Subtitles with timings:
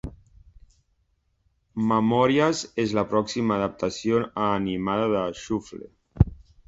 [1.91, 5.89] Memòries és la pròxima adaptació animada de "Shuffle"!